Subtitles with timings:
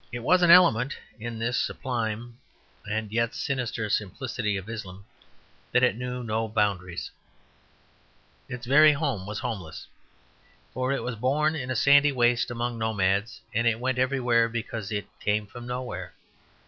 [0.11, 2.39] It was an element in this sublime
[2.89, 5.05] and yet sinister simplicity of Islam
[5.73, 7.11] that it knew no boundaries.
[8.49, 9.85] Its very home was homeless.
[10.73, 14.91] For it was born in a sandy waste among nomads, and it went everywhere because
[14.91, 16.15] it came from nowhere.